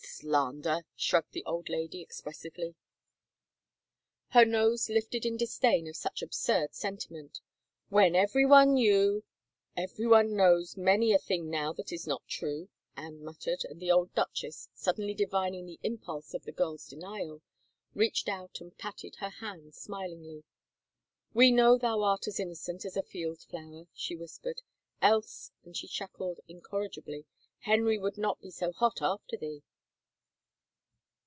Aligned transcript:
"Slander!" 0.31 0.85
shrugged 0.95 1.31
the 1.31 1.43
old 1.45 1.67
lady 1.67 1.99
expressively. 1.99 2.75
Her 4.29 4.45
nose 4.45 4.87
lifted 4.87 5.25
in 5.25 5.35
disdain 5.35 5.87
of 5.87 5.95
such 5.95 6.21
absurd 6.21 6.75
sentiment" 6.75 7.39
When 7.89 8.15
everyone 8.15 8.75
knew 8.75 9.23
—""Everyone 9.85 10.35
knows 10.35 10.77
many 10.77 11.11
a 11.11 11.17
thing 11.17 11.49
now 11.49 11.73
that 11.73 11.91
is 11.91 12.05
not 12.05 12.27
true," 12.27 12.69
Anne 12.95 13.23
muttered 13.23 13.65
and 13.67 13.79
the 13.79 13.89
old 13.89 14.13
duchess, 14.13 14.69
suddenly 14.75 15.15
divining 15.15 15.65
the 15.65 15.79
impulse 15.81 16.35
of 16.35 16.43
the 16.43 16.51
girl's 16.51 16.85
denial, 16.85 17.41
reached 17.95 18.29
out 18.29 18.61
and 18.61 18.77
patted 18.77 19.15
her 19.15 19.29
hand 19.31 19.73
smilingly." 19.73 20.43
We 21.33 21.49
know 21.49 21.79
thou 21.79 22.03
art 22.03 22.27
as 22.27 22.39
innocent 22.39 22.85
as 22.85 22.95
a 22.95 23.01
field 23.01 23.41
flower," 23.41 23.87
she 23.91 24.15
whispered," 24.15 24.61
else," 25.01 25.51
and 25.65 25.75
she 25.75 25.87
chuckled 25.87 26.41
incorrigibly," 26.47 27.25
Henry 27.61 27.97
would 27.97 28.19
not 28.19 28.39
be 28.39 28.51
so 28.51 28.71
hot 28.71 29.01
after 29.01 29.35
thee." 29.35 29.63